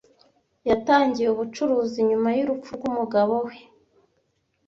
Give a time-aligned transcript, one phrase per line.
[0.69, 3.55] Yatangiye ubucuruzi nyuma y'urupfu rw'umugabo we.